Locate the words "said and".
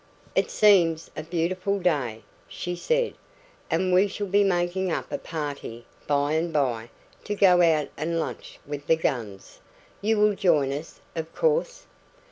2.75-3.93